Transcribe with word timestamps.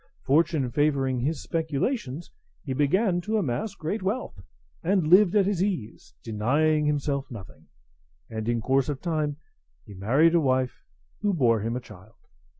Fortune 0.23 0.71
favouring 0.71 1.19
his 1.19 1.43
speculations, 1.43 2.31
he 2.63 2.73
began 2.73 3.21
to 3.21 3.37
amass 3.37 3.75
great 3.75 4.01
wealth, 4.01 4.41
and 4.81 5.05
lived 5.05 5.35
at 5.35 5.45
his 5.45 5.61
ease, 5.63 6.15
denying 6.23 6.87
himself 6.87 7.29
nothing; 7.29 7.67
and 8.27 8.49
in 8.49 8.61
course 8.61 8.89
of 8.89 8.99
time 8.99 9.37
he 9.85 9.93
married 9.93 10.33
a 10.33 10.41
wife, 10.41 10.81
who 11.19 11.35
bore 11.35 11.59
him 11.59 11.75
a 11.75 11.79
child. 11.81 12.15